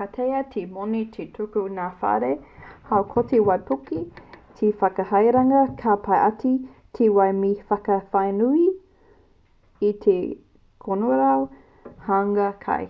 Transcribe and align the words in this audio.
ka 0.00 0.04
taea 0.16 0.42
te 0.50 0.60
moni 0.74 0.98
te 1.16 1.24
tuku 1.38 1.62
ki 1.64 1.72
ngā 1.78 1.86
whare 2.02 2.28
haukoti 2.90 3.40
waipuke 3.48 3.98
te 4.60 4.70
whakahaerenga 4.82 5.96
pai 6.06 6.20
ake 6.28 6.52
i 6.52 6.54
te 7.00 7.10
wai 7.18 7.28
me 7.40 7.52
te 7.58 7.66
whakawhānui 7.72 8.64
i 9.90 9.92
te 10.06 10.18
kanorau 10.86 11.46
huanga 12.06 12.50
kai 12.68 12.82